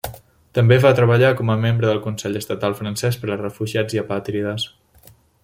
[0.57, 4.67] També va treballar com a membre del Consell Estatal francès per a refugiats i apàtrides.